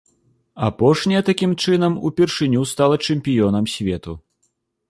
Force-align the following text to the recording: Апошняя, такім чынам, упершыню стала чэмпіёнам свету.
Апошняя, 0.67 1.21
такім 1.27 1.53
чынам, 1.65 1.99
упершыню 2.11 2.65
стала 2.73 2.95
чэмпіёнам 3.11 3.65
свету. 3.75 4.21